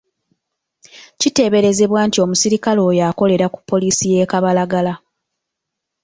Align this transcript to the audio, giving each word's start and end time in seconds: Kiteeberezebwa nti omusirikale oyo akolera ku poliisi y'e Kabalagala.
Kiteeberezebwa 1.19 1.99
nti 2.07 2.17
omusirikale 2.25 2.79
oyo 2.89 3.01
akolera 3.09 3.45
ku 3.53 3.59
poliisi 3.69 4.05
y'e 4.13 4.23
Kabalagala. 4.31 4.93